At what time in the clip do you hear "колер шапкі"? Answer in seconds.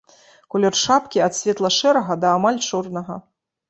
0.53-1.23